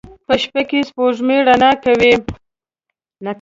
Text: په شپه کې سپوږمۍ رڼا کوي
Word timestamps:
په 0.27 0.33
شپه 0.41 0.61
کې 0.69 0.79
سپوږمۍ 0.89 1.39
رڼا 1.47 1.71
کوي 1.83 2.13